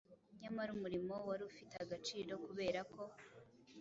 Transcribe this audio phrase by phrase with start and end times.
[0.41, 3.03] nyamara umurimo wari ufite agaciro kubera ko,